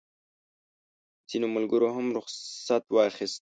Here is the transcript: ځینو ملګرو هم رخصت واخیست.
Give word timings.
ځینو 1.29 1.47
ملګرو 1.55 1.89
هم 1.95 2.05
رخصت 2.17 2.83
واخیست. 2.89 3.41